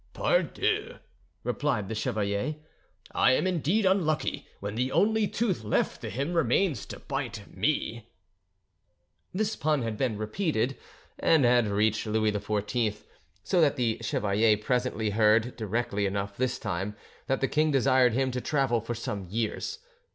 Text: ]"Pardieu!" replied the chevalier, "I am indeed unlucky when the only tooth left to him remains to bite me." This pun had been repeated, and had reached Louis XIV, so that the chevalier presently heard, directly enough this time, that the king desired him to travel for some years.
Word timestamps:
]"Pardieu!" 0.15 0.97
replied 1.43 1.87
the 1.87 1.93
chevalier, 1.93 2.55
"I 3.11 3.33
am 3.33 3.45
indeed 3.45 3.85
unlucky 3.85 4.47
when 4.59 4.73
the 4.73 4.91
only 4.91 5.27
tooth 5.27 5.63
left 5.63 6.01
to 6.01 6.09
him 6.09 6.33
remains 6.33 6.87
to 6.87 6.99
bite 7.01 7.55
me." 7.55 8.09
This 9.31 9.55
pun 9.55 9.83
had 9.83 9.97
been 9.97 10.17
repeated, 10.17 10.75
and 11.19 11.45
had 11.45 11.67
reached 11.67 12.07
Louis 12.07 12.31
XIV, 12.31 13.03
so 13.43 13.61
that 13.61 13.75
the 13.75 13.99
chevalier 14.01 14.57
presently 14.57 15.11
heard, 15.11 15.55
directly 15.55 16.07
enough 16.07 16.35
this 16.35 16.57
time, 16.57 16.95
that 17.27 17.39
the 17.39 17.47
king 17.47 17.69
desired 17.69 18.13
him 18.13 18.31
to 18.31 18.41
travel 18.41 18.81
for 18.81 18.95
some 18.95 19.25
years. 19.29 19.77